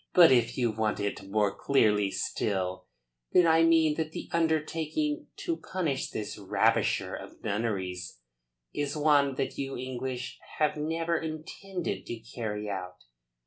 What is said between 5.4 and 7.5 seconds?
to punish this ravisher of